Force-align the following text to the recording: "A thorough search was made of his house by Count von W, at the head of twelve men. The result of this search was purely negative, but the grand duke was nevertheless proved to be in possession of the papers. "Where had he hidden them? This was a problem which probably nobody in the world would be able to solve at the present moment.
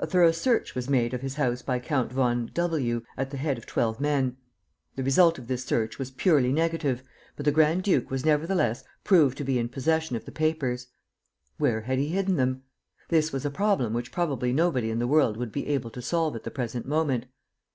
"A 0.00 0.06
thorough 0.06 0.32
search 0.32 0.74
was 0.74 0.88
made 0.88 1.12
of 1.12 1.20
his 1.20 1.34
house 1.34 1.60
by 1.60 1.78
Count 1.78 2.10
von 2.10 2.50
W, 2.54 3.02
at 3.18 3.28
the 3.28 3.36
head 3.36 3.58
of 3.58 3.66
twelve 3.66 4.00
men. 4.00 4.38
The 4.96 5.02
result 5.02 5.38
of 5.38 5.46
this 5.46 5.62
search 5.62 5.98
was 5.98 6.10
purely 6.10 6.50
negative, 6.50 7.02
but 7.36 7.44
the 7.44 7.52
grand 7.52 7.82
duke 7.82 8.10
was 8.10 8.24
nevertheless 8.24 8.82
proved 9.04 9.36
to 9.36 9.44
be 9.44 9.58
in 9.58 9.68
possession 9.68 10.16
of 10.16 10.24
the 10.24 10.32
papers. 10.32 10.86
"Where 11.58 11.82
had 11.82 11.98
he 11.98 12.08
hidden 12.08 12.36
them? 12.36 12.62
This 13.10 13.30
was 13.30 13.44
a 13.44 13.50
problem 13.50 13.92
which 13.92 14.10
probably 14.10 14.54
nobody 14.54 14.88
in 14.88 15.00
the 15.00 15.06
world 15.06 15.36
would 15.36 15.52
be 15.52 15.66
able 15.66 15.90
to 15.90 16.00
solve 16.00 16.34
at 16.34 16.44
the 16.44 16.50
present 16.50 16.86
moment. 16.86 17.26